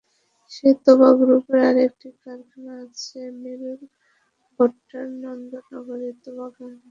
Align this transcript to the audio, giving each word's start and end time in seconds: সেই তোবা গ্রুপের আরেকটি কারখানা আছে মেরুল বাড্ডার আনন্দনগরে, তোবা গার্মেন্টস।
সেই 0.51 0.73
তোবা 0.85 1.09
গ্রুপের 1.19 1.59
আরেকটি 1.69 2.09
কারখানা 2.23 2.73
আছে 2.83 3.19
মেরুল 3.41 3.81
বাড্ডার 4.59 5.03
আনন্দনগরে, 5.09 6.09
তোবা 6.23 6.45
গার্মেন্টস। 6.49 6.79